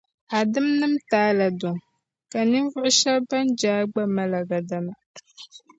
a 0.37 0.39
dimnim’ 0.51 0.93
taala 1.09 1.47
duŋ, 1.59 1.77
ka 2.31 2.39
ninvuɣ’ 2.51 2.85
shɛb’ 2.99 3.21
bɛn 3.29 3.45
je 3.59 3.69
a 3.79 3.83
gba 3.91 4.03
mali 4.15 4.35
a 4.39 4.43
gadama. 4.49 4.93